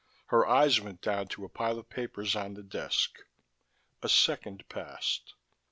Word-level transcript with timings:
Her 0.29 0.47
eyes 0.47 0.81
went 0.81 1.01
down 1.01 1.27
to 1.27 1.45
a 1.45 1.47
pile 1.47 1.77
of 1.77 1.87
papers 1.91 2.35
on 2.35 2.55
the 2.55 2.63
desk. 2.63 3.19
A 4.01 4.09
second 4.09 4.67
passed. 4.67 5.35